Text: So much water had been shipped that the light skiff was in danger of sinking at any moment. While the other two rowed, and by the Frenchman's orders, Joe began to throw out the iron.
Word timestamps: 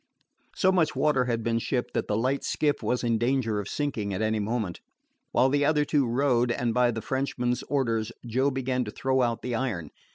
So 0.55 0.71
much 0.71 0.95
water 0.95 1.25
had 1.25 1.43
been 1.43 1.59
shipped 1.59 1.93
that 1.93 2.07
the 2.07 2.17
light 2.17 2.43
skiff 2.43 2.81
was 2.81 3.03
in 3.03 3.19
danger 3.19 3.59
of 3.59 3.67
sinking 3.67 4.15
at 4.15 4.21
any 4.23 4.39
moment. 4.39 4.81
While 5.31 5.49
the 5.49 5.63
other 5.63 5.85
two 5.85 6.07
rowed, 6.07 6.51
and 6.51 6.73
by 6.73 6.89
the 6.89 7.03
Frenchman's 7.03 7.61
orders, 7.69 8.11
Joe 8.25 8.49
began 8.49 8.83
to 8.85 8.89
throw 8.91 9.21
out 9.21 9.43
the 9.43 9.53
iron. 9.53 9.91